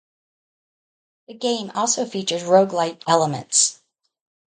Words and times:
The 1.27 1.35
game 1.35 1.71
also 1.75 2.05
features 2.07 2.41
roguelike 2.41 3.03
elements. 3.07 3.81